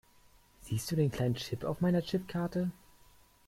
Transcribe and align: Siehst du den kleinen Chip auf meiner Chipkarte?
Siehst 0.61 0.89
du 0.89 0.95
den 0.95 1.11
kleinen 1.11 1.35
Chip 1.35 1.63
auf 1.63 1.79
meiner 1.79 2.01
Chipkarte? 2.01 2.71